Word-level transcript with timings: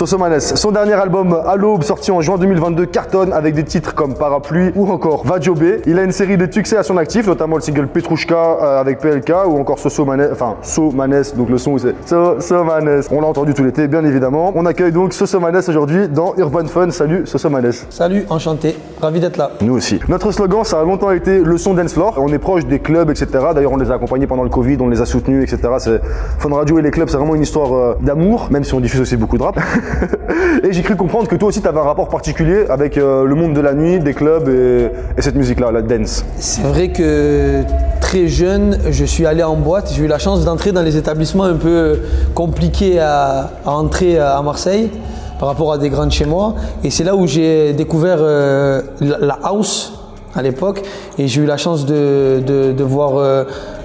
Sosomanes, 0.00 0.40
son 0.40 0.72
dernier 0.72 0.94
album 0.94 1.36
à 1.44 1.56
l'aube 1.56 1.82
sorti 1.82 2.10
en 2.10 2.22
juin 2.22 2.38
2022 2.38 2.86
cartonne 2.86 3.34
avec 3.34 3.54
des 3.54 3.64
titres 3.64 3.94
comme 3.94 4.14
Parapluie 4.14 4.72
ou 4.74 4.90
encore 4.90 5.26
Vajobé. 5.26 5.82
Il 5.84 5.98
a 5.98 6.04
une 6.04 6.10
série 6.10 6.38
de 6.38 6.50
succès 6.50 6.78
à 6.78 6.82
son 6.82 6.96
actif, 6.96 7.26
notamment 7.26 7.56
le 7.56 7.60
single 7.60 7.86
Petrushka 7.86 8.34
euh, 8.34 8.80
avec 8.80 8.98
PLK 9.00 9.30
ou 9.46 9.58
encore 9.58 9.78
Sosomanes, 9.78 10.30
enfin 10.32 10.56
Somanes, 10.62 11.24
donc 11.36 11.50
le 11.50 11.58
son 11.58 11.76
c'est 11.76 11.94
Sosomanes. 12.06 13.02
On 13.10 13.20
l'a 13.20 13.26
entendu 13.26 13.52
tout 13.52 13.62
l'été, 13.62 13.88
bien 13.88 14.02
évidemment. 14.02 14.54
On 14.54 14.64
accueille 14.64 14.90
donc 14.90 15.12
Sosomanes 15.12 15.60
aujourd'hui 15.68 16.08
dans 16.08 16.32
Urban 16.38 16.64
Fun. 16.64 16.90
Salut 16.92 17.26
Sosomanes. 17.26 17.72
Salut, 17.90 18.24
enchanté, 18.30 18.76
ravi 19.02 19.20
d'être 19.20 19.36
là. 19.36 19.50
Nous 19.60 19.74
aussi. 19.74 20.00
Notre 20.08 20.32
slogan, 20.32 20.64
ça 20.64 20.80
a 20.80 20.82
longtemps 20.82 21.10
été 21.10 21.40
le 21.40 21.58
son 21.58 21.74
dance 21.74 21.92
floor. 21.92 22.14
On 22.16 22.32
est 22.32 22.38
proche 22.38 22.64
des 22.64 22.78
clubs, 22.78 23.10
etc. 23.10 23.26
D'ailleurs, 23.54 23.72
on 23.72 23.76
les 23.76 23.90
a 23.90 23.96
accompagnés 23.96 24.26
pendant 24.26 24.44
le 24.44 24.48
Covid, 24.48 24.78
on 24.80 24.88
les 24.88 25.02
a 25.02 25.04
soutenus, 25.04 25.42
etc. 25.44 25.74
C'est 25.76 26.00
Fun 26.38 26.54
Radio 26.54 26.78
et 26.78 26.82
les 26.82 26.90
clubs, 26.90 27.10
c'est 27.10 27.18
vraiment 27.18 27.34
une 27.34 27.42
histoire 27.42 27.74
euh, 27.74 27.94
d'amour, 28.00 28.48
même 28.50 28.64
si 28.64 28.72
on 28.72 28.80
diffuse 28.80 29.02
aussi 29.02 29.18
beaucoup 29.18 29.36
de 29.36 29.42
rap. 29.42 29.60
et 30.64 30.72
j'ai 30.72 30.82
cru 30.82 30.96
comprendre 30.96 31.28
que 31.28 31.36
toi 31.36 31.48
aussi, 31.48 31.60
tu 31.60 31.68
avais 31.68 31.80
un 31.80 31.84
rapport 31.84 32.08
particulier 32.08 32.66
avec 32.68 32.96
euh, 32.96 33.24
le 33.24 33.34
monde 33.34 33.54
de 33.54 33.60
la 33.60 33.74
nuit, 33.74 33.98
des 33.98 34.14
clubs 34.14 34.48
et, 34.48 34.90
et 35.16 35.22
cette 35.22 35.36
musique-là, 35.36 35.70
la 35.70 35.82
dance. 35.82 36.24
C'est 36.38 36.62
vrai 36.62 36.88
que 36.88 37.62
très 38.00 38.26
jeune, 38.28 38.78
je 38.90 39.04
suis 39.04 39.26
allé 39.26 39.42
en 39.42 39.56
boîte. 39.56 39.92
J'ai 39.94 40.02
eu 40.02 40.06
la 40.08 40.18
chance 40.18 40.44
d'entrer 40.44 40.72
dans 40.72 40.82
les 40.82 40.96
établissements 40.96 41.44
un 41.44 41.54
peu 41.54 42.00
compliqués 42.34 42.98
à, 42.98 43.50
entrer 43.64 44.18
à 44.18 44.40
Marseille 44.42 44.90
par 45.38 45.48
rapport 45.48 45.72
à 45.72 45.78
des 45.78 45.90
grands 45.90 46.06
de 46.06 46.12
chez 46.12 46.26
moi. 46.26 46.54
Et 46.82 46.90
c'est 46.90 47.04
là 47.04 47.14
où 47.14 47.26
j'ai 47.26 47.72
découvert 47.72 48.18
euh, 48.20 48.82
la 49.00 49.38
house 49.42 49.92
à 50.34 50.42
l'époque. 50.42 50.82
Et 51.18 51.28
j'ai 51.28 51.42
eu 51.42 51.46
la 51.46 51.56
chance 51.56 51.86
de 51.86 52.82
voir 52.82 53.16
euh, 53.16 53.44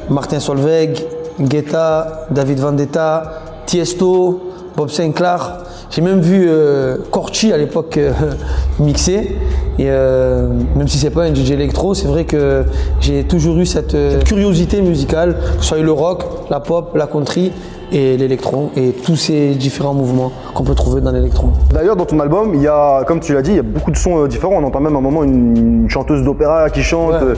Martin 0.10 0.40
Solveig, 0.40 1.06
Guetta, 1.40 2.28
David 2.32 2.60
Vendetta, 2.60 3.42
Tiesto, 3.66 4.54
Bob 4.76 4.90
Sinclair. 4.90 5.65
J'ai 5.90 6.02
même 6.02 6.20
vu 6.20 6.46
euh, 6.48 6.98
Corchi 7.12 7.54
à 7.54 7.58
l'époque 7.58 7.98
euh, 7.98 8.12
mixer. 8.80 9.38
Et 9.78 9.88
euh, 9.90 10.48
même 10.76 10.88
si 10.88 10.98
c'est 10.98 11.10
pas 11.10 11.24
un 11.24 11.34
DJ 11.34 11.52
électro, 11.52 11.94
c'est 11.94 12.08
vrai 12.08 12.24
que 12.24 12.64
j'ai 13.02 13.26
toujours 13.26 13.58
eu 13.58 13.66
cette, 13.66 13.94
euh, 13.94 14.12
cette 14.12 14.24
curiosité 14.24 14.82
musicale, 14.82 15.36
que 15.58 15.62
ce 15.62 15.70
soit 15.70 15.80
le 15.80 15.92
rock, 15.92 16.24
la 16.50 16.62
pop, 16.62 16.96
la 16.96 17.08
country 17.08 17.52
et 17.92 18.18
l'électro 18.18 18.72
et 18.76 18.92
tous 18.92 19.16
ces 19.16 19.54
différents 19.54 19.94
mouvements 19.94 20.32
qu'on 20.54 20.64
peut 20.64 20.74
trouver 20.74 21.02
dans 21.02 21.12
l'électro. 21.12 21.50
D'ailleurs, 21.72 21.96
dans 21.96 22.06
ton 22.06 22.20
album, 22.20 22.54
il 22.56 22.62
y 22.62 22.68
a, 22.68 23.04
comme 23.06 23.20
tu 23.20 23.34
l'as 23.34 23.42
dit, 23.42 23.52
il 23.52 23.58
y 23.58 23.60
a 23.60 23.64
beaucoup 23.64 23.92
de 23.92 23.98
sons 23.98 24.26
différents. 24.28 24.56
On 24.56 24.64
entend 24.64 24.80
même 24.80 24.96
à 24.96 25.00
un 25.00 25.02
moment 25.02 25.24
une, 25.24 25.84
une 25.84 25.90
chanteuse 25.90 26.24
d'opéra 26.24 26.70
qui 26.70 26.82
chante. 26.82 27.22
Ouais. 27.22 27.34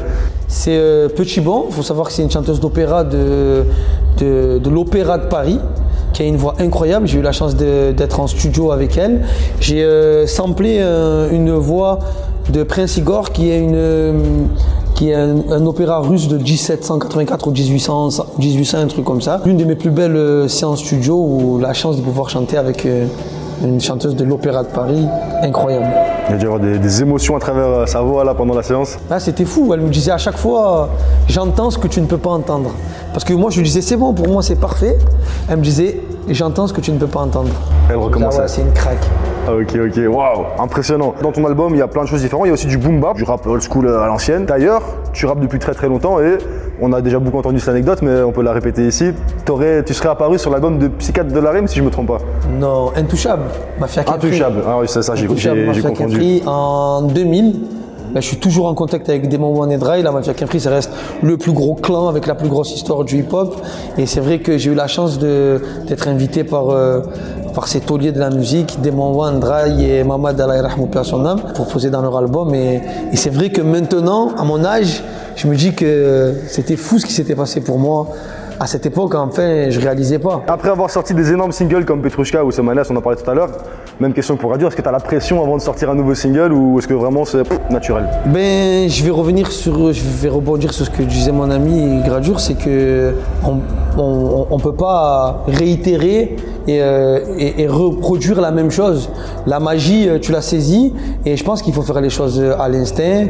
C'est 0.47 0.77
euh, 0.77 1.09
Petit 1.09 1.41
Bon, 1.41 1.65
il 1.69 1.75
faut 1.75 1.83
savoir 1.83 2.07
que 2.07 2.13
c'est 2.13 2.23
une 2.23 2.31
chanteuse 2.31 2.59
d'opéra 2.59 3.03
de, 3.03 3.63
de, 4.19 4.59
de 4.59 4.69
l'Opéra 4.69 5.17
de 5.17 5.25
Paris, 5.25 5.59
qui 6.17 6.23
a 6.23 6.25
une 6.25 6.35
voix 6.35 6.55
incroyable. 6.57 7.05
J'ai 7.05 7.19
eu 7.19 7.21
la 7.21 7.31
chance 7.31 7.55
d'être 7.55 8.19
en 8.19 8.25
studio 8.25 8.71
avec 8.71 8.97
elle. 8.97 9.23
J'ai 9.59 9.83
euh, 9.83 10.25
samplé 10.25 10.77
euh, 10.79 11.29
une 11.31 11.51
voix 11.51 11.99
de 12.49 12.63
Prince 12.63 12.97
Igor, 12.97 13.31
qui 13.31 13.51
est, 13.51 13.59
une, 13.59 13.75
euh, 13.75 14.13
qui 14.95 15.11
est 15.11 15.13
un, 15.13 15.63
opéra 15.67 15.99
russe 15.99 16.27
de 16.27 16.39
1784 16.39 17.47
ou 17.47 17.51
1800, 17.51 18.09
1800, 18.39 18.77
un 18.79 18.87
truc 18.87 19.05
comme 19.05 19.21
ça. 19.21 19.41
L'une 19.45 19.57
de 19.57 19.65
mes 19.65 19.75
plus 19.75 19.91
belles 19.91 20.49
séances 20.49 20.79
studio 20.79 21.15
où 21.17 21.59
la 21.59 21.73
chance 21.73 21.97
de 21.97 22.01
pouvoir 22.01 22.31
chanter 22.31 22.57
avec 22.57 22.87
une 23.63 23.81
chanteuse 23.81 24.15
de 24.15 24.23
l'Opéra 24.23 24.63
de 24.63 24.67
Paris, 24.69 25.07
incroyable. 25.41 25.87
Il 26.29 26.31
y 26.31 26.35
a 26.35 26.37
dû 26.37 26.43
y 26.43 26.47
avoir 26.47 26.59
des, 26.59 26.77
des 26.77 27.01
émotions 27.01 27.35
à 27.35 27.39
travers 27.39 27.67
euh, 27.67 27.85
sa 27.85 28.01
voix 28.01 28.23
là 28.23 28.33
pendant 28.33 28.53
la 28.53 28.63
séance. 28.63 28.97
Ah, 29.09 29.19
c'était 29.19 29.45
fou. 29.45 29.71
Elle 29.73 29.81
me 29.81 29.89
disait 29.89 30.11
à 30.11 30.17
chaque 30.17 30.37
fois, 30.37 30.89
j'entends 31.27 31.71
ce 31.71 31.77
que 31.77 31.87
tu 31.87 32.01
ne 32.01 32.05
peux 32.05 32.17
pas 32.17 32.31
entendre. 32.31 32.71
Parce 33.13 33.23
que 33.23 33.33
moi, 33.33 33.49
je 33.49 33.57
lui 33.57 33.63
disais, 33.63 33.81
c'est 33.81 33.95
bon, 33.95 34.13
pour 34.13 34.27
moi, 34.27 34.43
c'est 34.43 34.59
parfait. 34.59 34.97
Elle 35.49 35.57
me 35.57 35.63
disait, 35.63 36.01
j'entends 36.29 36.67
ce 36.67 36.73
que 36.73 36.81
tu 36.81 36.91
ne 36.91 36.97
peux 36.99 37.07
pas 37.07 37.21
entendre. 37.21 37.49
Elle 37.89 37.95
recommençait. 37.95 38.39
Ah 38.39 38.41
ouais, 38.43 38.47
c'est 38.47 38.61
une 38.61 38.73
craque. 38.73 39.07
Ah, 39.47 39.53
ok, 39.53 39.77
ok, 39.87 40.13
waouh, 40.13 40.45
impressionnant. 40.59 41.15
Dans 41.21 41.31
ton 41.31 41.45
album, 41.45 41.73
il 41.73 41.79
y 41.79 41.81
a 41.81 41.87
plein 41.87 42.03
de 42.03 42.07
choses 42.07 42.21
différentes. 42.21 42.45
Il 42.45 42.49
y 42.49 42.51
a 42.51 42.53
aussi 42.53 42.67
du 42.67 42.77
boom 42.77 42.99
bap, 42.99 43.15
du 43.15 43.23
rap 43.23 43.45
old 43.47 43.61
school 43.61 43.87
euh, 43.87 44.01
à 44.01 44.07
l'ancienne. 44.07 44.45
D'ailleurs, 44.45 44.81
tu 45.13 45.25
rappes 45.25 45.39
depuis 45.39 45.59
très 45.59 45.73
très 45.73 45.87
longtemps 45.87 46.19
et 46.19 46.37
on 46.81 46.93
a 46.93 47.01
déjà 47.01 47.19
beaucoup 47.19 47.37
entendu 47.37 47.59
cette 47.59 47.69
anecdote, 47.69 47.99
mais 48.01 48.21
on 48.21 48.31
peut 48.31 48.43
la 48.43 48.53
répéter 48.53 48.87
ici. 48.87 49.11
Tu 49.85 49.93
serais 49.93 50.09
apparu 50.09 50.37
sur 50.37 50.51
l'album 50.51 50.77
de 50.79 50.87
Psychiatre 50.87 51.31
de 51.31 51.39
la 51.39 51.51
Rime, 51.51 51.67
si 51.67 51.77
je 51.77 51.83
me 51.83 51.89
trompe 51.89 52.07
pas. 52.07 52.19
Non, 52.59 52.91
Intouchable. 52.95 53.43
Mafia 53.79 54.03
Capri. 54.03 54.27
Intouchable. 54.27 54.63
Ah 54.67 54.77
oui, 54.79 54.87
c'est 54.87 55.01
ça, 55.01 55.15
j'ai 55.15 55.27
confondu. 55.27 56.41
En 56.45 57.01
2000. 57.03 57.55
Là, 58.13 58.21
je 58.21 58.27
suis 58.27 58.37
toujours 58.37 58.67
en 58.67 58.73
contact 58.73 59.09
avec 59.09 59.27
Demon 59.27 59.59
One 59.59 59.71
et 59.71 59.77
Dry. 59.77 60.01
La 60.01 60.11
Mafia 60.11 60.33
Capri, 60.33 60.61
ça 60.61 60.69
reste 60.69 60.91
le 61.21 61.35
plus 61.35 61.51
gros 61.51 61.75
clan 61.75 62.07
avec 62.07 62.25
la 62.25 62.35
plus 62.35 62.47
grosse 62.47 62.73
histoire 62.73 63.03
du 63.03 63.19
hip-hop. 63.19 63.55
Et 63.97 64.05
c'est 64.05 64.21
vrai 64.21 64.39
que 64.39 64.57
j'ai 64.57 64.71
eu 64.71 64.75
la 64.75 64.87
chance 64.87 65.19
d'être 65.19 66.07
invité 66.07 66.45
par, 66.45 66.69
euh, 66.69 67.01
par 67.57 67.67
ces 67.67 67.79
tauliers 67.79 68.11
de 68.11 68.19
la 68.19 68.29
musique, 68.29 68.79
Demon 68.83 69.39
Dry 69.39 69.83
et 69.83 70.03
Mamad 70.03 70.39
Allah 70.39 70.61
Rahmou 70.61 70.85
Père 70.85 71.03
son 71.03 71.25
âme, 71.25 71.41
pour 71.55 71.67
poser 71.67 71.89
dans 71.89 72.03
leur 72.03 72.15
album. 72.15 72.53
Et 72.53 72.81
c'est 73.15 73.31
vrai 73.31 73.49
que 73.49 73.61
maintenant, 73.61 74.29
à 74.37 74.43
mon 74.43 74.63
âge, 74.63 75.03
je 75.35 75.47
me 75.47 75.55
dis 75.55 75.73
que 75.73 76.35
c'était 76.49 76.75
fou 76.75 76.99
ce 76.99 77.07
qui 77.07 77.13
s'était 77.13 77.33
passé 77.33 77.61
pour 77.61 77.79
moi. 77.79 78.09
À 78.59 78.65
cette 78.65 78.87
époque, 78.87 79.13
enfin, 79.13 79.69
je 79.69 79.79
réalisais 79.79 80.17
pas. 80.17 80.41
Après 80.47 80.69
avoir 80.69 80.89
sorti 80.89 81.13
des 81.13 81.31
énormes 81.31 81.51
singles 81.51 81.85
comme 81.85 82.01
Petrushka 82.01 82.43
ou 82.43 82.51
Semanas, 82.51 82.87
on 82.89 82.95
en 82.95 83.01
parlait 83.01 83.21
tout 83.21 83.29
à 83.29 83.35
l'heure, 83.35 83.49
même 83.99 84.13
question 84.13 84.35
pour 84.35 84.49
Radio, 84.49 84.67
est-ce 84.67 84.75
que 84.75 84.81
tu 84.81 84.87
as 84.87 84.91
la 84.91 84.99
pression 84.99 85.43
avant 85.43 85.57
de 85.57 85.61
sortir 85.61 85.91
un 85.91 85.95
nouveau 85.95 86.15
single 86.15 86.51
ou 86.53 86.79
est-ce 86.79 86.87
que 86.87 86.95
vraiment 86.95 87.23
c'est 87.23 87.43
naturel? 87.69 88.05
Ben, 88.25 88.89
je 88.89 89.03
vais 89.03 89.11
revenir 89.11 89.51
sur, 89.51 89.93
je 89.93 90.01
vais 90.03 90.29
rebondir 90.29 90.73
sur 90.73 90.85
ce 90.85 90.89
que 90.89 91.03
disait 91.03 91.31
mon 91.31 91.51
ami 91.51 92.01
Gradure, 92.03 92.39
c'est 92.39 92.55
que 92.55 93.13
on, 93.45 93.57
on, 94.01 94.47
on 94.49 94.59
peut 94.59 94.73
pas 94.75 95.43
réitérer 95.47 96.35
et, 96.67 96.81
euh, 96.81 97.19
et- 97.37 97.61
et 97.61 97.67
reproduire 97.67 98.41
la 98.41 98.49
même 98.51 98.71
chose. 98.71 99.09
La 99.45 99.59
magie, 99.59 100.09
euh, 100.09 100.17
tu 100.19 100.31
l'as 100.31 100.41
saisie 100.41 100.93
et 101.25 101.37
je 101.37 101.43
pense 101.43 101.61
qu'il 101.61 101.73
faut 101.75 101.83
faire 101.83 102.01
les 102.01 102.09
choses 102.09 102.43
à 102.59 102.67
l'instinct. 102.69 103.25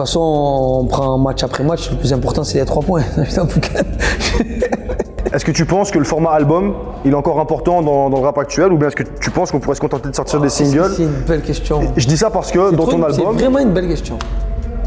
De 0.00 0.04
toute 0.06 0.12
façon, 0.12 0.80
on 0.80 0.86
prend 0.86 1.18
match 1.18 1.42
après 1.42 1.62
match. 1.62 1.90
Le 1.90 1.98
plus 1.98 2.14
important, 2.14 2.42
c'est 2.42 2.58
les 2.58 2.64
trois 2.64 2.80
points. 2.82 3.02
Est-ce 5.30 5.44
que 5.44 5.50
tu 5.50 5.66
penses 5.66 5.90
que 5.90 5.98
le 5.98 6.06
format 6.06 6.30
album, 6.30 6.72
il 7.04 7.10
est 7.10 7.14
encore 7.14 7.38
important 7.38 7.82
dans, 7.82 8.08
dans 8.08 8.16
le 8.16 8.24
rap 8.24 8.38
actuel 8.38 8.72
ou 8.72 8.78
bien 8.78 8.88
est-ce 8.88 8.96
que 8.96 9.02
tu 9.20 9.30
penses 9.30 9.50
qu'on 9.52 9.60
pourrait 9.60 9.76
se 9.76 9.80
contenter 9.80 10.08
de 10.08 10.14
sortir 10.14 10.40
des 10.40 10.48
singles 10.48 10.94
C'est 10.96 11.02
une 11.02 11.10
belle 11.28 11.42
question. 11.42 11.82
Je 11.98 12.06
dis 12.06 12.16
ça 12.16 12.30
parce 12.30 12.50
que 12.50 12.74
dans 12.74 12.86
ton 12.86 12.98
C'est 13.10 13.20
album, 13.20 13.36
vraiment 13.36 13.58
une 13.58 13.74
belle 13.74 13.88
question. 13.88 14.18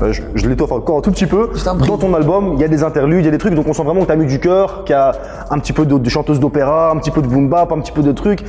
Euh, 0.01 0.11
je, 0.11 0.23
je 0.33 0.49
l'étoffe 0.49 0.71
encore 0.71 0.97
un 0.97 1.01
tout 1.01 1.11
petit 1.11 1.27
peu. 1.27 1.51
Dans 1.87 1.97
ton 1.99 2.11
album, 2.15 2.53
il 2.55 2.61
y 2.61 2.63
a 2.63 2.67
des 2.67 2.83
interludes, 2.83 3.19
il 3.19 3.25
y 3.25 3.27
a 3.27 3.31
des 3.31 3.37
trucs, 3.37 3.53
donc 3.53 3.67
on 3.67 3.73
sent 3.73 3.83
vraiment 3.83 4.01
que 4.01 4.07
tu 4.07 4.11
as 4.13 4.15
mis 4.15 4.25
du 4.25 4.39
cœur, 4.39 4.83
qu'il 4.83 4.95
y 4.95 4.97
a 4.97 5.11
un 5.51 5.59
petit 5.59 5.73
peu 5.73 5.85
de, 5.85 5.95
de 5.95 6.09
chanteuse 6.09 6.39
d'opéra, 6.39 6.89
un 6.91 6.97
petit 6.97 7.11
peu 7.11 7.21
de 7.21 7.27
boom 7.27 7.49
bap, 7.49 7.71
un 7.71 7.79
petit 7.79 7.91
peu 7.91 8.01
de 8.01 8.11
trucs, 8.11 8.43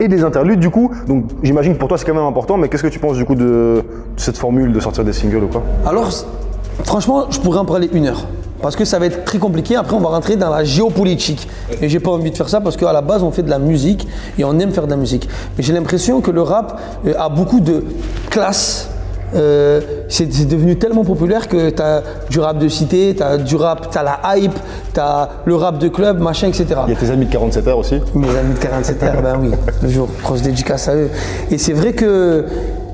et 0.00 0.08
des 0.08 0.24
interludes 0.24 0.60
du 0.60 0.70
coup. 0.70 0.90
Donc 1.06 1.24
j'imagine 1.42 1.74
que 1.74 1.78
pour 1.78 1.88
toi 1.88 1.98
c'est 1.98 2.04
quand 2.04 2.14
même 2.14 2.24
important, 2.24 2.56
mais 2.56 2.68
qu'est-ce 2.68 2.82
que 2.82 2.88
tu 2.88 2.98
penses 2.98 3.16
du 3.16 3.24
coup 3.24 3.34
de, 3.34 3.82
cette 4.16 4.36
formule 4.36 4.72
de 4.72 4.80
sortir 4.80 5.04
des 5.04 5.12
singles 5.12 5.44
ou 5.44 5.48
quoi? 5.48 5.62
Alors, 5.86 6.10
franchement, 6.84 7.26
je 7.30 7.40
pourrais 7.40 7.58
en 7.58 7.64
parler 7.64 7.88
une 7.92 8.06
heure. 8.06 8.26
Parce 8.62 8.76
que 8.76 8.86
ça 8.86 8.98
va 8.98 9.04
être 9.04 9.26
très 9.26 9.38
compliqué. 9.38 9.76
Après, 9.76 9.94
on 9.94 10.00
va 10.00 10.08
rentrer 10.08 10.36
dans 10.36 10.48
la 10.48 10.64
géopolitique. 10.64 11.48
Et 11.82 11.90
j'ai 11.90 12.00
pas 12.00 12.10
envie 12.10 12.30
de 12.30 12.36
faire 12.36 12.48
ça 12.48 12.62
parce 12.62 12.78
qu'à 12.78 12.94
la 12.94 13.02
base, 13.02 13.22
on 13.22 13.30
fait 13.30 13.42
de 13.42 13.50
la 13.50 13.58
musique 13.58 14.08
et 14.38 14.44
on 14.44 14.58
aime 14.58 14.70
faire 14.70 14.86
de 14.86 14.90
la 14.90 14.96
musique. 14.96 15.28
Mais 15.56 15.62
j'ai 15.62 15.74
l'impression 15.74 16.22
que 16.22 16.30
le 16.30 16.40
rap 16.40 16.80
euh, 17.06 17.12
a 17.18 17.28
beaucoup 17.28 17.60
de 17.60 17.84
classe. 18.30 18.88
Euh, 19.34 19.80
c'est 20.08 20.26
devenu 20.48 20.76
tellement 20.78 21.04
populaire 21.04 21.48
que 21.48 21.70
tu 21.70 21.82
as 21.82 22.02
du 22.30 22.38
rap 22.40 22.58
de 22.58 22.68
cité, 22.68 23.14
tu 23.16 23.22
as 23.22 23.36
du 23.38 23.56
rap, 23.56 23.90
tu 23.90 23.98
as 23.98 24.02
la 24.02 24.20
hype, 24.36 24.54
tu 24.92 25.00
as 25.00 25.28
le 25.44 25.54
rap 25.56 25.78
de 25.78 25.88
club, 25.88 26.20
machin, 26.20 26.48
etc. 26.48 26.66
Il 26.86 26.94
y 26.94 26.96
a 26.96 26.98
tes 27.00 27.10
amis 27.10 27.26
de 27.26 27.32
47 27.32 27.66
heures 27.68 27.78
aussi. 27.78 27.96
Mes 28.14 28.28
amis 28.36 28.54
de 28.54 28.58
47 28.58 29.02
heures, 29.02 29.22
ben 29.22 29.38
oui, 29.40 29.50
le 29.82 29.88
jour, 29.88 30.08
grosse 30.22 30.42
dédicace 30.42 30.88
à 30.88 30.94
eux. 30.94 31.10
Et 31.50 31.58
c'est 31.58 31.72
vrai 31.72 31.92
que, 31.92 32.44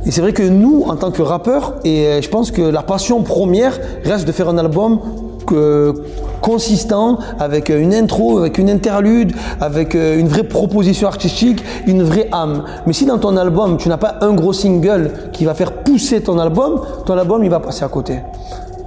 et 0.07 0.11
c'est 0.11 0.21
vrai 0.23 0.33
que 0.33 0.43
nous, 0.43 0.85
en 0.89 0.97
tant 0.97 1.11
que 1.11 1.21
rappeurs, 1.23 1.75
et 1.85 2.07
euh, 2.07 2.23
je 2.23 2.29
pense 2.29 2.51
que 2.51 2.63
la 2.63 2.83
passion 2.83 3.23
première 3.23 3.79
reste 4.05 4.27
de 4.27 4.33
faire 4.33 4.49
un 4.49 4.57
album 4.59 4.99
que- 5.47 5.95
consistant, 6.41 7.19
avec 7.39 7.71
euh, 7.71 7.81
une 7.81 7.95
intro, 7.95 8.39
avec 8.39 8.59
une 8.59 8.71
interlude, 8.71 9.33
avec 9.61 9.95
euh, 9.95 10.19
une 10.19 10.29
vraie 10.29 10.45
proposition 10.45 11.09
artistique, 11.09 11.63
une 11.87 12.03
vraie 12.03 12.29
âme. 12.33 12.65
Mais 12.87 12.93
si 12.93 13.07
dans 13.07 13.19
ton 13.19 13.37
album, 13.37 13.77
tu 13.77 13.89
n'as 13.89 13.97
pas 13.97 14.17
un 14.21 14.33
gros 14.33 14.53
single 14.53 15.13
qui 15.33 15.45
va 15.45 15.55
faire 15.55 15.73
pousser 15.73 16.23
ton 16.23 16.39
album, 16.39 16.81
ton 17.07 17.17
album, 17.17 17.45
il 17.45 17.51
va 17.51 17.61
passer 17.61 17.85
à 17.85 17.89
côté. 17.89 18.21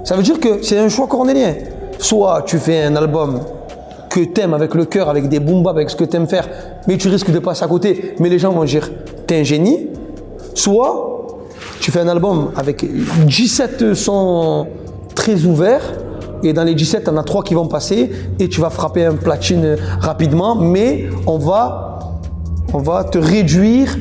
Ça 0.03 0.15
veut 0.15 0.23
dire 0.23 0.39
que 0.39 0.61
c'est 0.61 0.77
un 0.77 0.89
choix 0.89 1.07
cornélien. 1.07 1.53
Soit 2.00 2.44
tu 2.45 2.57
fais 2.57 2.83
un 2.83 2.95
album 2.95 3.39
que 4.09 4.19
t'aimes 4.25 4.53
avec 4.53 4.75
le 4.75 4.85
cœur, 4.85 5.09
avec 5.09 5.29
des 5.29 5.39
boom 5.39 5.65
avec 5.67 5.89
ce 5.89 5.95
que 5.95 6.03
t'aimes 6.03 6.27
faire, 6.27 6.47
mais 6.88 6.97
tu 6.97 7.07
risques 7.07 7.31
de 7.31 7.39
passer 7.39 7.63
à 7.63 7.67
côté, 7.67 8.15
mais 8.19 8.29
les 8.29 8.38
gens 8.38 8.51
vont 8.51 8.63
dire 8.63 8.91
t'es 9.25 9.39
un 9.39 9.44
génie. 9.44 9.88
Soit 10.53 11.13
tu 11.79 11.91
fais 11.91 12.01
un 12.01 12.07
album 12.07 12.51
avec 12.55 12.85
17 13.25 13.94
sons 13.94 14.67
très 15.15 15.45
ouverts, 15.45 15.81
et 16.43 16.53
dans 16.53 16.63
les 16.63 16.75
17, 16.75 17.05
t'en 17.05 17.17
as 17.17 17.23
3 17.23 17.43
qui 17.43 17.53
vont 17.53 17.67
passer, 17.67 18.11
et 18.39 18.49
tu 18.49 18.61
vas 18.61 18.69
frapper 18.69 19.05
un 19.05 19.15
platine 19.15 19.75
rapidement, 19.99 20.55
mais 20.55 21.05
on 21.27 21.37
va, 21.37 21.99
on 22.73 22.79
va 22.79 23.03
te 23.03 23.17
réduire 23.17 23.97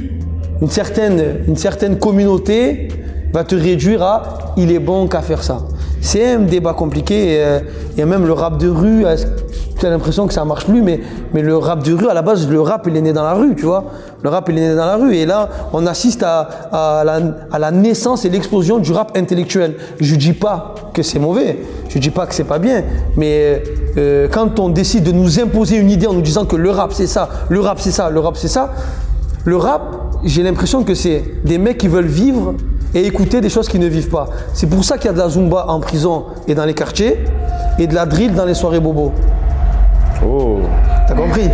une 0.60 0.70
certaine, 0.70 1.40
une 1.48 1.56
certaine 1.56 1.98
communauté 1.98 2.88
va 3.32 3.44
te 3.44 3.54
réduire 3.54 4.02
à 4.02 4.22
il 4.56 4.70
est 4.72 4.78
bon 4.78 5.08
qu'à 5.08 5.22
faire 5.22 5.42
ça. 5.42 5.58
C'est 6.00 6.32
un 6.34 6.40
débat 6.40 6.74
compliqué 6.74 7.34
et, 7.34 7.44
euh, 7.44 7.60
et 7.96 8.04
même 8.04 8.26
le 8.26 8.32
rap 8.32 8.58
de 8.58 8.68
rue, 8.68 9.04
est-ce- 9.06 9.26
tu 9.78 9.86
as 9.86 9.90
l'impression 9.90 10.26
que 10.26 10.34
ça 10.34 10.44
marche 10.44 10.66
plus, 10.66 10.82
mais, 10.82 11.00
mais 11.32 11.42
le 11.42 11.56
rap 11.56 11.82
de 11.82 11.92
rue, 11.94 12.08
à 12.08 12.14
la 12.14 12.22
base, 12.22 12.48
le 12.48 12.60
rap, 12.60 12.86
il 12.88 12.96
est 12.96 13.00
né 13.00 13.12
dans 13.12 13.24
la 13.24 13.32
rue, 13.34 13.54
tu 13.56 13.64
vois. 13.64 13.84
Le 14.22 14.30
rap, 14.30 14.48
il 14.48 14.58
est 14.58 14.68
né 14.68 14.74
dans 14.76 14.86
la 14.86 14.96
rue. 14.96 15.14
Et 15.16 15.26
là, 15.26 15.48
on 15.72 15.86
assiste 15.86 16.22
à, 16.22 17.04
la, 17.04 17.70
naissance 17.70 18.24
et 18.24 18.30
l'explosion 18.30 18.78
du 18.78 18.92
rap 18.92 19.16
intellectuel. 19.16 19.76
Je 20.00 20.14
dis 20.14 20.32
pas 20.32 20.74
que 20.94 21.02
c'est 21.02 21.18
mauvais, 21.18 21.58
je 21.88 21.98
dis 21.98 22.10
pas 22.10 22.26
que 22.26 22.34
c'est 22.34 22.44
pas 22.44 22.58
bien, 22.58 22.84
mais 23.16 23.62
euh, 23.96 24.28
quand 24.30 24.60
on 24.60 24.68
décide 24.68 25.04
de 25.04 25.12
nous 25.12 25.40
imposer 25.40 25.76
une 25.76 25.90
idée 25.90 26.06
en 26.06 26.12
nous 26.12 26.20
disant 26.20 26.44
que 26.44 26.56
le 26.56 26.70
rap, 26.70 26.92
c'est 26.92 27.06
ça, 27.06 27.28
le 27.48 27.60
rap, 27.60 27.80
c'est 27.80 27.90
ça, 27.90 28.10
le 28.10 28.20
rap, 28.20 28.36
c'est 28.36 28.48
ça, 28.48 28.72
le 29.44 29.56
rap, 29.56 29.82
j'ai 30.22 30.42
l'impression 30.42 30.84
que 30.84 30.94
c'est 30.94 31.24
des 31.44 31.58
mecs 31.58 31.78
qui 31.78 31.88
veulent 31.88 32.04
vivre 32.04 32.54
et 32.94 33.06
écouter 33.06 33.40
des 33.40 33.48
choses 33.48 33.68
qu'ils 33.68 33.80
ne 33.80 33.86
vivent 33.86 34.10
pas. 34.10 34.28
C'est 34.52 34.68
pour 34.68 34.84
ça 34.84 34.98
qu'il 34.98 35.06
y 35.06 35.10
a 35.10 35.12
de 35.14 35.18
la 35.18 35.28
zumba 35.28 35.64
en 35.68 35.80
prison 35.80 36.26
et 36.46 36.54
dans 36.54 36.64
les 36.66 36.74
quartiers 36.74 37.24
et 37.78 37.86
de 37.86 37.94
la 37.94 38.06
drill 38.06 38.34
dans 38.34 38.44
les 38.44 38.54
soirées 38.54 38.80
bobo. 38.80 39.12
Oh, 40.24 40.60
T'as 41.14 41.20
compris 41.22 41.48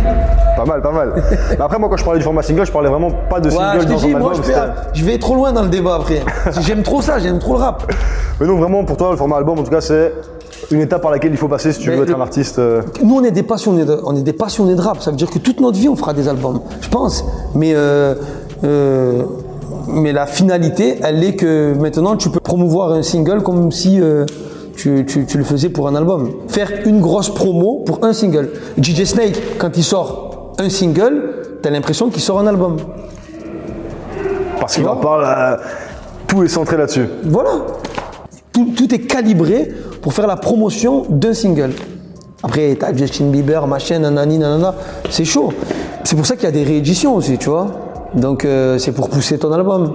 pas 0.57 0.65
mal, 0.65 0.81
pas 0.81 0.91
mal. 0.91 1.13
Mais 1.51 1.61
après, 1.61 1.79
moi, 1.79 1.87
quand 1.89 1.97
je 1.97 2.03
parlais 2.03 2.19
du 2.19 2.23
format 2.25 2.41
single, 2.41 2.65
je 2.65 2.71
parlais 2.71 2.89
vraiment 2.89 3.11
pas 3.29 3.39
de 3.39 3.49
Ouais, 3.49 3.55
single 3.55 3.81
je 3.81 3.87
dans 3.87 3.95
dis, 3.97 4.05
un 4.13 4.19
moi 4.19 4.31
album. 4.31 4.33
je 4.35 4.41
vais, 4.47 4.53
c'était- 4.53 4.67
je 4.93 5.05
vais 5.05 5.17
trop 5.17 5.35
loin 5.35 5.51
dans 5.53 5.63
le 5.63 5.69
débat 5.69 5.95
après. 5.95 6.21
J'aime 6.61 6.83
trop 6.83 7.01
ça, 7.01 7.17
j'aime 7.19 7.39
trop 7.39 7.53
le 7.53 7.59
rap. 7.59 7.91
Mais 8.39 8.47
non, 8.47 8.57
vraiment, 8.57 8.83
pour 8.83 8.97
toi, 8.97 9.11
le 9.11 9.17
format 9.17 9.37
album, 9.37 9.57
en 9.59 9.63
tout 9.63 9.71
cas, 9.71 9.79
c'est 9.81 10.13
une 10.71 10.81
étape 10.81 11.01
par 11.01 11.11
laquelle 11.11 11.31
il 11.31 11.37
faut 11.37 11.47
passer 11.47 11.71
si 11.71 11.79
tu 11.79 11.89
Mais 11.89 11.95
veux 11.95 12.03
être 12.03 12.15
un 12.17 12.21
artiste. 12.21 12.59
euh, 12.59 12.81
Nous, 13.03 13.15
on 13.15 13.23
est 13.23 13.31
des 13.31 13.43
passionnés 13.43 13.85
de, 13.85 13.99
on 14.03 14.15
est 14.15 14.21
des 14.21 14.33
passionnés 14.33 14.75
de 14.75 14.81
rap. 14.81 15.01
Ça 15.01 15.11
veut 15.11 15.17
dire 15.17 15.29
que 15.29 15.39
toute 15.39 15.61
notre 15.61 15.77
vie, 15.77 15.87
on 15.87 15.95
fera 15.95 16.13
des 16.13 16.27
albums. 16.27 16.59
Je 16.81 16.89
pense. 16.89 17.23
Mais, 17.55 17.71
euh, 17.75 18.15
euh, 18.65 19.23
mais 19.87 20.11
la 20.11 20.25
finalité, 20.25 20.99
elle 21.03 21.23
est 21.23 21.35
que 21.35 21.73
maintenant, 21.79 22.17
tu 22.17 22.29
peux 22.29 22.39
promouvoir 22.41 22.91
un 22.91 23.01
single 23.03 23.41
comme 23.43 23.71
si 23.71 24.01
euh, 24.01 24.25
tu, 24.79 25.05
tu- 25.05 25.25
tu 25.25 25.37
le 25.37 25.43
faisais 25.43 25.69
pour 25.69 25.87
un 25.87 25.95
album. 25.95 26.31
Faire 26.47 26.71
une 26.85 27.01
grosse 27.01 27.29
promo 27.29 27.83
pour 27.85 27.99
un 28.03 28.13
single. 28.13 28.49
DJ 28.81 29.03
Snake, 29.03 29.37
quand 29.57 29.75
il 29.77 29.83
sort 29.83 30.53
un 30.57 30.69
single, 30.69 31.33
t'as 31.61 31.69
l'impression 31.69 32.09
qu'il 32.09 32.21
sort 32.21 32.39
un 32.39 32.47
album. 32.47 32.77
Parce 34.59 34.75
qu'il 34.75 34.87
en 34.87 34.95
parle, 34.95 35.23
euh, 35.25 35.57
tout 36.27 36.43
est 36.43 36.47
centré 36.47 36.77
là-dessus. 36.77 37.07
Voilà. 37.23 37.49
Tout, 38.53 38.73
tout 38.75 38.93
est 38.93 38.99
calibré 38.99 39.69
pour 40.01 40.13
faire 40.13 40.27
la 40.27 40.35
promotion 40.37 41.05
d'un 41.09 41.33
single. 41.33 41.71
Après, 42.41 42.75
t'as 42.79 42.93
Justin 42.95 43.25
Bieber, 43.25 43.67
machin, 43.67 43.99
nanani, 43.99 44.37
nanana. 44.37 44.75
C'est 45.09 45.25
chaud. 45.25 45.51
C'est 46.05 46.15
pour 46.15 46.25
ça 46.25 46.35
qu'il 46.35 46.45
y 46.45 46.47
a 46.47 46.51
des 46.51 46.63
rééditions 46.63 47.15
aussi, 47.15 47.37
tu 47.37 47.49
vois. 47.49 47.67
Donc, 48.13 48.45
euh, 48.45 48.77
c'est 48.77 48.93
pour 48.93 49.09
pousser 49.09 49.37
ton 49.37 49.51
album. 49.51 49.93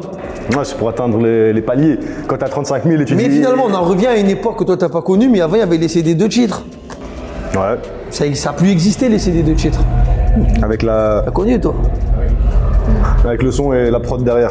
Ouais, 0.50 0.64
c'est 0.64 0.76
pour 0.76 0.88
atteindre 0.88 1.18
les, 1.22 1.52
les 1.52 1.62
paliers. 1.62 1.98
Quand 2.26 2.36
t'as 2.36 2.48
35 2.48 2.84
000 2.84 3.00
et 3.00 3.04
tu 3.04 3.14
Mais 3.14 3.28
dis. 3.28 3.36
finalement, 3.36 3.64
on 3.66 3.74
en 3.74 3.82
revient 3.82 4.08
à 4.08 4.16
une 4.16 4.28
époque 4.28 4.58
que 4.58 4.64
toi, 4.64 4.76
t'as 4.76 4.88
pas 4.88 5.02
connue, 5.02 5.28
mais 5.28 5.40
avant, 5.40 5.54
il 5.56 5.60
y 5.60 5.62
avait 5.62 5.78
les 5.78 5.88
CD 5.88 6.14
de 6.14 6.26
titres. 6.26 6.64
Ouais. 7.54 7.78
Ça 8.10 8.26
n'a 8.26 8.52
plus 8.52 8.70
existé, 8.70 9.08
les 9.08 9.18
CD 9.18 9.42
de 9.42 9.54
titres. 9.54 9.80
Avec, 10.62 10.82
la, 10.82 11.22
T'as 11.24 11.30
connu, 11.30 11.60
toi 11.60 11.74
avec 13.24 13.42
le 13.42 13.50
son 13.50 13.72
et 13.72 13.90
la 13.90 14.00
prod 14.00 14.22
derrière. 14.22 14.50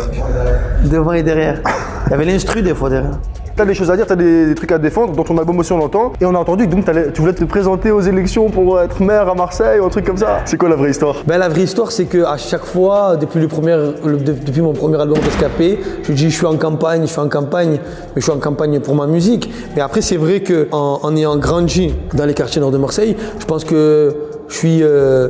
Devant 0.85 1.13
et 1.13 1.21
derrière. 1.23 1.61
Il 2.07 2.11
y 2.11 2.13
avait 2.13 2.25
l'instru, 2.25 2.61
des 2.61 2.73
fois, 2.73 2.89
derrière. 2.89 3.19
T'as 3.55 3.65
des 3.65 3.75
choses 3.75 3.91
à 3.91 3.95
dire, 3.95 4.07
t'as 4.07 4.15
des, 4.15 4.47
des 4.47 4.55
trucs 4.55 4.71
à 4.71 4.79
défendre. 4.79 5.13
Dans 5.13 5.23
ton 5.23 5.37
album 5.37 5.59
aussi, 5.59 5.71
on 5.71 5.77
l'entend. 5.77 6.13
Et 6.19 6.25
on 6.25 6.33
a 6.33 6.39
entendu 6.39 6.67
que 6.67 6.71
donc, 6.71 6.85
tu 7.13 7.21
voulais 7.21 7.33
te 7.33 7.43
présenter 7.43 7.91
aux 7.91 8.01
élections 8.01 8.49
pour 8.49 8.81
être 8.81 8.99
maire 8.99 9.29
à 9.29 9.35
Marseille 9.35 9.79
ou 9.79 9.85
un 9.85 9.89
truc 9.89 10.05
comme 10.05 10.17
ça. 10.17 10.39
C'est 10.45 10.57
quoi 10.57 10.69
la 10.69 10.75
vraie 10.75 10.89
histoire? 10.89 11.17
Ben, 11.27 11.37
la 11.37 11.49
vraie 11.49 11.61
histoire, 11.61 11.91
c'est 11.91 12.05
que 12.05 12.23
à 12.23 12.37
chaque 12.37 12.65
fois, 12.65 13.15
depuis, 13.15 13.39
le 13.39 13.47
premier, 13.47 13.77
depuis 14.03 14.61
mon 14.61 14.73
premier 14.73 14.99
album 14.99 15.19
Rescapé, 15.23 15.79
je 16.01 16.13
dis 16.13 16.31
je 16.31 16.35
suis 16.35 16.47
en 16.47 16.57
campagne, 16.57 17.01
je 17.01 17.11
suis 17.11 17.19
en 17.19 17.29
campagne, 17.29 17.73
mais 17.73 18.15
je 18.15 18.21
suis 18.21 18.31
en 18.31 18.39
campagne 18.39 18.79
pour 18.79 18.95
ma 18.95 19.05
musique. 19.05 19.53
Mais 19.75 19.83
après, 19.83 20.01
c'est 20.01 20.17
vrai 20.17 20.39
que 20.39 20.67
en, 20.71 21.01
en 21.03 21.15
ayant 21.15 21.37
grandi 21.37 21.93
dans 22.15 22.25
les 22.25 22.33
quartiers 22.33 22.59
nord 22.59 22.71
de 22.71 22.79
Marseille, 22.79 23.15
je 23.37 23.45
pense 23.45 23.65
que 23.65 24.15
je 24.47 24.55
suis 24.55 24.79
euh, 24.81 25.29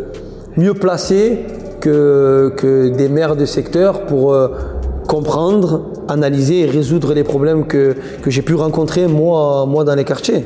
mieux 0.55 0.73
placé 0.73 1.45
que, 1.81 2.53
que 2.55 2.87
des 2.87 3.09
maires 3.09 3.35
de 3.35 3.43
secteur 3.43 4.05
pour 4.05 4.33
euh, 4.33 4.47
comprendre, 5.17 5.81
analyser 6.07 6.61
et 6.61 6.65
résoudre 6.65 7.13
les 7.13 7.23
problèmes 7.23 7.65
que, 7.67 7.95
que 8.23 8.31
j'ai 8.31 8.41
pu 8.41 8.55
rencontrer 8.55 9.05
moi, 9.07 9.65
moi 9.67 9.83
dans 9.83 9.93
les 9.93 10.05
quartiers. 10.05 10.43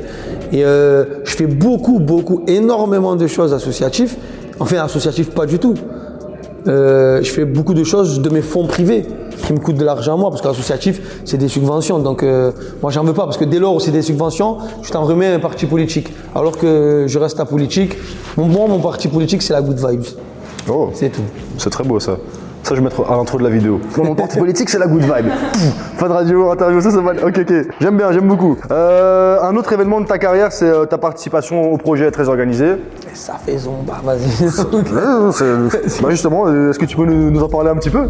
Et 0.51 0.65
euh, 0.65 1.05
je 1.23 1.33
fais 1.39 1.47
beaucoup, 1.47 1.99
beaucoup, 1.99 2.43
énormément 2.47 3.15
de 3.15 3.27
choses 3.27 3.53
associatives. 3.53 4.15
Enfin, 4.59 4.77
associatives 4.89 5.29
pas 5.29 5.45
du 5.45 5.57
tout. 5.57 5.75
Euh, 6.67 7.21
je 7.23 7.31
fais 7.31 7.45
beaucoup 7.45 7.73
de 7.73 7.85
choses 7.85 8.19
de 8.21 8.29
mes 8.29 8.41
fonds 8.41 8.67
privés 8.67 9.05
qui 9.45 9.53
me 9.53 9.59
coûtent 9.59 9.77
de 9.77 9.85
l'argent 9.85 10.15
à 10.15 10.17
moi 10.17 10.29
parce 10.31 10.41
qu'associatif 10.41 11.21
c'est 11.23 11.37
des 11.37 11.47
subventions 11.47 11.99
donc 11.99 12.23
euh, 12.23 12.51
moi 12.81 12.91
j'en 12.91 13.03
veux 13.05 13.13
pas 13.13 13.23
parce 13.23 13.37
que 13.37 13.45
dès 13.45 13.59
lors 13.59 13.75
où 13.75 13.79
c'est 13.79 13.91
des 13.91 14.01
subventions 14.01 14.57
je 14.81 14.91
t'en 14.91 15.03
remets 15.05 15.27
à 15.27 15.35
un 15.35 15.39
parti 15.39 15.65
politique 15.67 16.07
alors 16.35 16.57
que 16.57 17.05
je 17.07 17.17
reste 17.19 17.39
à 17.39 17.45
politique 17.45 17.93
Mon- 18.35 18.47
moi 18.47 18.65
mon 18.67 18.79
parti 18.79 19.07
politique 19.07 19.43
c'est 19.43 19.53
la 19.53 19.61
good 19.61 19.77
vibes 19.79 20.07
Oh, 20.69 20.89
c'est 20.93 21.09
tout 21.09 21.21
c'est 21.57 21.69
très 21.69 21.85
beau 21.85 21.99
ça. 22.01 22.17
Ça, 22.67 22.75
je 22.75 22.81
vais 22.81 22.83
mettre 22.83 23.09
à 23.09 23.15
l'intro 23.15 23.37
de 23.37 23.43
la 23.43 23.49
vidéo. 23.49 23.79
Dans 23.95 24.03
mon 24.03 24.13
parti 24.13 24.37
politique, 24.37 24.69
c'est 24.69 24.77
la 24.77 24.87
good 24.87 25.03
vibe. 25.03 25.31
Pff, 25.53 25.97
Pas 25.97 26.09
de 26.09 26.13
radio, 26.13 26.51
interview, 26.51 26.81
ça, 26.81 26.91
ça 26.91 26.99
va. 26.99 27.13
Ok, 27.13 27.39
ok. 27.39 27.53
J'aime 27.79 27.95
bien, 27.95 28.11
j'aime 28.11 28.27
beaucoup. 28.27 28.57
Euh, 28.71 29.41
un 29.41 29.55
autre 29.55 29.71
événement 29.71 30.01
de 30.01 30.05
ta 30.05 30.17
carrière, 30.17 30.51
c'est 30.51 30.67
euh, 30.67 30.83
ta 30.85 30.97
participation 30.97 31.71
au 31.71 31.77
projet 31.77 32.11
très 32.11 32.27
organisé. 32.27 32.73
ça 33.13 33.35
fait 33.35 33.57
zomba 33.57 34.01
vas-y 34.03 34.47
bah, 36.01 36.09
justement, 36.09 36.47
euh, 36.47 36.71
est-ce 36.71 36.79
que 36.79 36.83
tu 36.83 36.97
peux 36.97 37.05
nous, 37.05 37.31
nous 37.31 37.41
en 37.41 37.47
parler 37.47 37.69
un 37.69 37.77
petit 37.77 37.89
peu? 37.89 38.09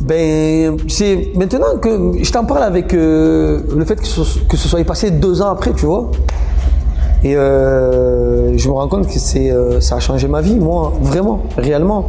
Ben, 0.00 0.76
c'est 0.88 1.30
maintenant 1.36 1.78
que 1.80 2.14
je 2.20 2.32
t'en 2.32 2.44
parle 2.44 2.64
avec 2.64 2.92
euh, 2.94 3.60
le 3.76 3.84
fait 3.84 3.94
que 3.94 4.06
ce, 4.06 4.40
que 4.40 4.56
ce 4.56 4.68
soit 4.68 4.82
passé 4.82 5.12
deux 5.12 5.40
ans 5.40 5.50
après, 5.50 5.72
tu 5.72 5.86
vois. 5.86 6.10
Et 7.24 7.36
euh, 7.36 8.56
je 8.56 8.68
me 8.68 8.74
rends 8.74 8.88
compte 8.88 9.08
que 9.08 9.18
c'est, 9.18 9.50
euh, 9.50 9.80
ça 9.80 9.96
a 9.96 10.00
changé 10.00 10.28
ma 10.28 10.40
vie, 10.40 10.54
moi, 10.56 10.92
vraiment, 11.00 11.40
réellement. 11.56 12.06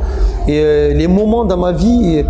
Et 0.48 0.60
euh, 0.60 0.94
les 0.94 1.08
moments 1.08 1.46
dans 1.46 1.58
ma 1.58 1.72
vie 1.72 2.24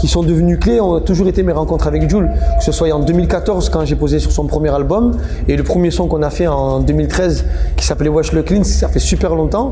qui 0.00 0.08
sont 0.08 0.22
devenus 0.22 0.58
clés 0.58 0.80
ont 0.80 1.00
toujours 1.00 1.28
été 1.28 1.42
mes 1.44 1.52
rencontres 1.52 1.86
avec 1.86 2.10
Jules. 2.10 2.30
Que 2.58 2.64
ce 2.64 2.72
soit 2.72 2.92
en 2.92 3.00
2014 3.00 3.68
quand 3.68 3.84
j'ai 3.84 3.94
posé 3.94 4.18
sur 4.18 4.32
son 4.32 4.46
premier 4.46 4.70
album 4.70 5.12
et 5.46 5.56
le 5.56 5.62
premier 5.62 5.90
son 5.90 6.08
qu'on 6.08 6.22
a 6.22 6.30
fait 6.30 6.48
en 6.48 6.80
2013 6.80 7.44
qui 7.76 7.86
s'appelait 7.86 8.08
Wash 8.08 8.32
le 8.32 8.42
Clean, 8.42 8.64
ça 8.64 8.88
fait 8.88 8.98
super 8.98 9.34
longtemps. 9.36 9.70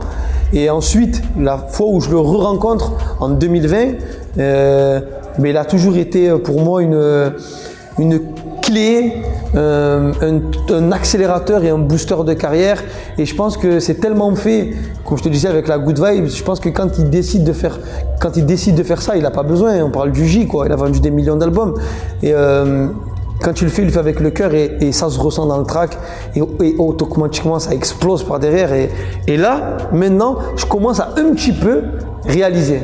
Et 0.53 0.71
ensuite, 0.71 1.21
la 1.39 1.59
fois 1.59 1.87
où 1.89 2.01
je 2.01 2.11
le 2.11 2.19
re-rencontre 2.19 2.93
en 3.19 3.31
2020, 3.31 3.79
euh, 4.39 5.01
mais 5.39 5.51
il 5.51 5.57
a 5.57 5.65
toujours 5.65 5.97
été 5.97 6.31
pour 6.39 6.61
moi 6.61 6.83
une, 6.83 7.33
une 7.99 8.21
clé, 8.63 9.23
euh, 9.55 10.13
un, 10.71 10.93
accélérateur 10.93 11.63
et 11.65 11.71
un 11.71 11.79
booster 11.79 12.17
de 12.25 12.33
carrière. 12.33 12.83
Et 13.19 13.27
je 13.27 13.35
pense 13.35 13.57
que 13.57 13.81
c'est 13.81 13.97
tellement 13.97 14.35
fait, 14.35 14.71
comme 15.05 15.19
je 15.19 15.25
te 15.25 15.29
disais 15.29 15.49
avec 15.49 15.69
la 15.69 15.79
good 15.79 16.03
vibe, 16.03 16.27
je 16.29 16.43
pense 16.43 16.61
que 16.61 16.71
quand 16.71 16.99
il 16.99 17.11
décide 17.11 17.45
de 17.45 17.53
faire, 17.53 17.79
quand 18.21 18.37
il 18.37 18.47
décide 18.47 18.77
de 18.77 18.83
faire 18.83 19.03
ça, 19.03 19.17
il 19.17 19.23
n'a 19.23 19.31
pas 19.31 19.43
besoin. 19.43 19.83
On 19.83 19.91
parle 19.91 20.13
du 20.13 20.27
J, 20.27 20.47
quoi. 20.47 20.67
Il 20.67 20.73
a 20.73 20.77
vendu 20.77 21.01
des 21.01 21.11
millions 21.11 21.37
d'albums. 21.37 21.75
Et 22.23 22.33
euh, 22.33 22.89
quand 23.43 23.53
tu 23.53 23.65
le 23.65 23.71
fais, 23.71 23.83
il 23.83 23.87
le 23.87 23.91
fait 23.91 23.99
avec 23.99 24.21
le 24.21 24.31
cœur 24.31 24.55
et, 24.55 24.93
ça 24.93 25.11
se 25.11 25.19
ressent 25.19 25.47
dans 25.47 25.59
le 25.59 25.65
track 25.65 25.99
et, 26.37 26.43
automatiquement 26.79 27.59
ça 27.59 27.75
explose 27.75 28.23
par 28.23 28.39
derrière. 28.39 28.73
Et, 29.27 29.37
là, 29.37 29.77
maintenant, 29.93 30.39
je 30.57 30.65
commence 30.65 31.01
à 31.01 31.11
un 31.17 31.35
petit 31.35 31.53
peu 31.53 31.83
réaliser 32.25 32.81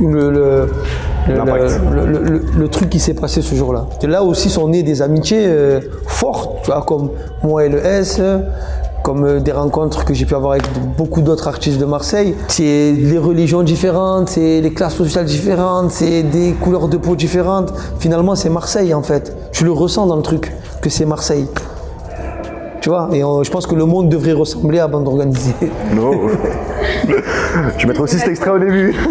le, 0.00 0.68
le, 1.28 1.36
L'impact. 1.36 1.80
le- 1.92 2.06
le- 2.06 2.18
le- 2.22 2.42
le 2.58 2.68
truc 2.68 2.88
qui 2.90 2.98
s'est 3.00 3.14
passé 3.14 3.42
ce 3.42 3.54
jour-là. 3.54 3.86
Là 4.02 4.22
aussi 4.24 4.48
sont 4.50 4.68
nées 4.68 4.82
des 4.82 5.02
amitiés 5.02 5.44
euh, 5.46 5.80
fortes, 6.06 6.62
tu 6.64 6.70
vois, 6.70 6.82
comme 6.82 7.10
moi 7.42 7.64
et 7.64 7.68
le 7.68 7.84
S, 7.84 8.20
comme 9.02 9.24
euh, 9.24 9.40
des 9.40 9.52
rencontres 9.52 10.04
que 10.04 10.12
j'ai 10.14 10.24
pu 10.26 10.34
avoir 10.34 10.52
avec 10.52 10.64
beaucoup 10.96 11.22
d'autres 11.22 11.48
artistes 11.48 11.78
de 11.78 11.84
Marseille. 11.84 12.34
C'est 12.48 12.92
des 12.92 13.18
religions 13.18 13.62
différentes, 13.62 14.28
c'est 14.30 14.60
des 14.60 14.72
classes 14.72 14.94
sociales 14.96 15.24
différentes, 15.26 15.90
c'est 15.90 16.22
des 16.22 16.52
couleurs 16.52 16.88
de 16.88 16.96
peau 16.96 17.16
différentes. 17.16 17.72
Finalement, 17.98 18.34
c'est 18.34 18.50
Marseille 18.50 18.92
en 18.94 19.02
fait. 19.02 19.34
Tu 19.52 19.64
le 19.64 19.72
ressens 19.72 20.06
dans 20.06 20.16
le 20.16 20.22
truc 20.22 20.52
que 20.82 20.90
c'est 20.90 21.04
Marseille. 21.06 21.46
Tu 22.80 22.88
vois, 22.88 23.10
et 23.12 23.22
euh, 23.22 23.42
je 23.42 23.50
pense 23.50 23.66
que 23.66 23.74
le 23.74 23.84
monde 23.84 24.08
devrait 24.08 24.32
ressembler 24.32 24.78
à 24.78 24.88
bande 24.88 25.06
organisée. 25.06 25.54
Non. 25.94 26.12
je 27.76 27.82
vais 27.82 27.86
mettre 27.88 28.00
aussi 28.00 28.18
cet 28.18 28.28
extrait 28.28 28.50
au 28.50 28.58
début. 28.58 28.94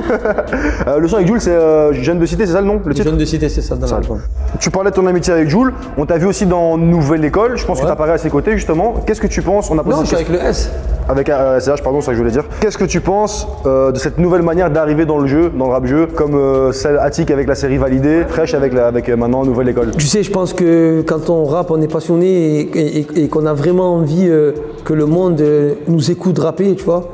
Euh, 0.87 0.97
le 0.99 1.07
son 1.07 1.17
avec 1.17 1.27
Jules, 1.27 1.41
c'est 1.41 1.51
euh, 1.51 1.91
Je 1.93 1.99
viens 1.99 2.15
de 2.15 2.25
citer, 2.25 2.45
c'est 2.45 2.53
ça 2.53 2.61
le 2.61 2.67
nom 2.67 2.79
Le 2.83 2.93
titre 2.93 3.09
Jeune 3.09 3.17
de 3.17 3.25
cité, 3.25 3.49
c'est 3.49 3.61
ça 3.61 3.75
dans 3.75 3.85
l'album. 3.87 4.19
Tu 4.59 4.71
parlais 4.71 4.89
de 4.91 4.95
ton 4.95 5.05
amitié 5.05 5.33
avec 5.33 5.49
Jules. 5.49 5.73
On 5.97 6.05
t'a 6.05 6.17
vu 6.17 6.25
aussi 6.25 6.45
dans 6.45 6.77
Nouvelle 6.77 7.23
École. 7.25 7.57
Je 7.57 7.65
pense 7.65 7.79
que 7.81 7.85
tu 7.85 7.91
apparais 7.91 8.13
à 8.13 8.17
ses 8.17 8.29
côtés 8.29 8.53
justement. 8.53 8.95
Qu'est-ce 9.05 9.21
que 9.21 9.27
tu 9.27 9.41
penses 9.41 9.69
On 9.69 9.77
a 9.77 9.83
Non, 9.83 10.01
je 10.01 10.05
suis 10.07 10.15
avec 10.15 10.29
le 10.29 10.39
S. 10.39 10.71
Avec 11.07 11.27
euh, 11.29 11.59
SCH, 11.59 11.83
pardon, 11.83 11.99
c'est 12.01 12.05
ça 12.07 12.11
que 12.11 12.17
je 12.17 12.21
voulais 12.21 12.31
dire. 12.31 12.45
Qu'est-ce 12.59 12.77
que 12.77 12.85
tu 12.85 13.01
penses 13.01 13.47
euh, 13.65 13.91
de 13.91 13.97
cette 13.99 14.17
nouvelle 14.19 14.41
manière 14.43 14.69
d'arriver 14.71 15.05
dans 15.05 15.17
le 15.17 15.27
jeu, 15.27 15.51
dans 15.57 15.65
le 15.67 15.71
rap 15.73 15.85
jeu, 15.85 16.07
comme 16.07 16.71
celle 16.71 16.97
Attic 16.97 17.29
avec 17.31 17.47
la 17.47 17.55
série 17.55 17.77
validée, 17.77 18.23
Fresh 18.27 18.53
avec, 18.53 18.73
la, 18.73 18.87
avec 18.87 19.09
maintenant 19.09 19.43
Nouvelle 19.43 19.69
École? 19.69 19.91
Tu 19.97 20.07
sais, 20.07 20.23
je 20.23 20.31
pense 20.31 20.53
que 20.53 21.01
quand 21.05 21.29
on 21.29 21.45
rappe, 21.45 21.71
on 21.71 21.81
est 21.81 21.91
passionné 21.91 22.61
et, 22.61 22.99
et- 22.99 23.23
et 23.23 23.27
qu'on 23.27 23.45
a 23.45 23.53
vraiment 23.59 23.95
envie 23.95 24.27
euh, 24.27 24.53
que 24.85 24.93
le 24.93 25.05
monde 25.05 25.41
euh, 25.41 25.75
nous 25.87 26.11
écoute 26.11 26.39
rapper, 26.39 26.75
tu 26.75 26.83
vois. 26.83 27.09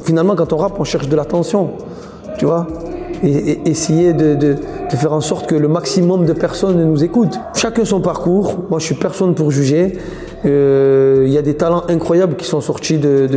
Finalement, 0.00 0.34
quand 0.34 0.52
on 0.52 0.56
rappe, 0.56 0.78
on 0.78 0.84
cherche 0.84 1.08
de 1.08 1.16
l'attention, 1.16 1.70
tu 2.38 2.46
vois. 2.46 2.66
Et, 3.22 3.60
essayer 3.68 4.12
de, 4.12 4.56
faire 4.90 5.12
en 5.12 5.20
sorte 5.20 5.46
que 5.46 5.54
le 5.54 5.68
maximum 5.68 6.24
de 6.24 6.32
personnes 6.32 6.82
nous 6.82 7.04
écoutent. 7.04 7.38
Chacun 7.54 7.84
son 7.84 8.00
parcours. 8.00 8.56
Moi, 8.70 8.78
je 8.78 8.86
suis 8.86 8.94
personne 8.94 9.34
pour 9.34 9.50
juger. 9.50 9.98
Euh, 10.46 11.24
Il 11.26 11.32
y 11.32 11.38
a 11.38 11.42
des 11.42 11.54
talents 11.54 11.82
incroyables 11.88 12.36
qui 12.36 12.46
sont 12.46 12.60
sortis 12.60 12.98
de, 12.98 13.28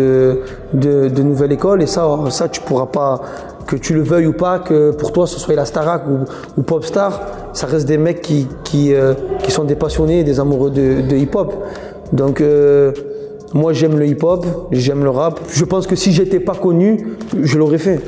de, 0.74 1.10
de, 1.10 1.24
nouvelle 1.24 1.52
école 1.52 1.82
et 1.82 1.88
ça, 1.88 2.08
ça 2.30 2.48
tu 2.48 2.62
pourras 2.62 2.86
pas, 2.86 3.22
que 3.68 3.76
tu 3.76 3.94
le 3.94 4.02
veuilles 4.02 4.28
ou 4.28 4.34
pas, 4.34 4.60
que 4.60 4.92
pour 4.92 5.12
toi 5.12 5.28
ce 5.28 5.38
soit 5.38 5.54
la 5.54 5.66
Starac 5.66 6.04
ou, 6.08 6.20
ou 6.58 6.64
Popstar, 6.64 7.20
ça 7.52 7.68
reste 7.68 7.88
des 7.88 7.98
mecs 7.98 8.22
qui, 8.22 8.48
sont 9.50 9.66
des 9.66 9.76
passionnés 9.76 10.22
et 10.22 10.24
des 10.24 10.40
amoureux 10.40 10.72
de 10.72 11.16
hip-hop. 11.16 11.54
Donc 12.14 12.40
euh, 12.40 12.94
moi 13.54 13.74
j'aime 13.74 13.98
le 13.98 14.08
hip-hop, 14.08 14.46
j'aime 14.72 15.04
le 15.04 15.10
rap. 15.10 15.42
Je 15.50 15.66
pense 15.66 15.88
que 15.88 15.96
si 15.96 16.14
j'étais 16.14 16.40
pas 16.40 16.56
connu, 16.56 17.18
je 17.42 17.58
l'aurais 17.58 17.80
fait. 17.80 18.00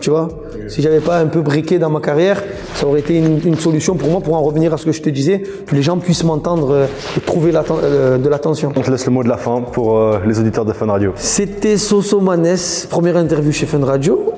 Tu 0.00 0.10
vois? 0.10 0.28
Si 0.68 0.82
j'avais 0.82 1.00
pas 1.00 1.18
un 1.18 1.26
peu 1.26 1.40
briqué 1.40 1.78
dans 1.78 1.90
ma 1.90 2.00
carrière, 2.00 2.42
ça 2.74 2.86
aurait 2.86 3.00
été 3.00 3.16
une, 3.16 3.40
une 3.44 3.56
solution 3.56 3.94
pour 3.94 4.10
moi 4.10 4.20
pour 4.20 4.34
en 4.34 4.42
revenir 4.42 4.74
à 4.74 4.76
ce 4.76 4.84
que 4.84 4.92
je 4.92 5.00
te 5.00 5.10
disais, 5.10 5.42
que 5.66 5.74
les 5.76 5.82
gens 5.82 5.98
puissent 5.98 6.24
m'entendre 6.24 6.72
euh, 6.72 6.86
et 7.16 7.20
trouver 7.20 7.52
euh, 7.54 8.18
de 8.18 8.28
l'attention. 8.28 8.72
On 8.74 8.80
te 8.80 8.90
laisse 8.90 9.06
le 9.06 9.12
mot 9.12 9.22
de 9.22 9.28
la 9.28 9.36
fin 9.36 9.60
pour 9.60 9.96
euh, 9.96 10.18
les 10.26 10.40
auditeurs 10.40 10.64
de 10.64 10.72
Fun 10.72 10.86
Radio. 10.86 11.12
C'était 11.16 11.76
Soso 11.76 12.20
Manès, 12.20 12.86
première 12.90 13.16
interview 13.16 13.52
chez 13.52 13.66
Fun 13.66 13.84
Radio. 13.84 14.32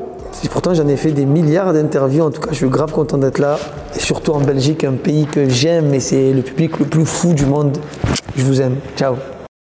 Et 0.45 0.49
pourtant, 0.49 0.75
j'en 0.75 0.89
ai 0.89 0.97
fait 0.97 1.13
des 1.13 1.25
milliards 1.25 1.73
d'interviews. 1.73 2.25
En 2.25 2.31
tout 2.31 2.43
cas, 2.43 2.51
je 2.51 2.57
suis 2.57 2.69
grave 2.69 2.93
content 2.93 3.17
d'être 3.17 3.39
là. 3.39 3.59
Et 3.97 4.01
surtout 4.01 4.33
en 4.33 4.41
Belgique, 4.41 4.85
un 4.85 4.93
pays 4.93 5.27
que 5.27 5.49
j'aime 5.49 5.95
et 5.95 6.01
c'est 6.01 6.33
le 6.33 6.43
public 6.43 6.79
le 6.79 6.85
plus 6.85 7.07
fou 7.07 7.33
du 7.33 7.47
monde. 7.47 7.79
Je 8.37 8.43
vous 8.43 8.61
aime. 8.61 8.77
Ciao. 8.97 9.17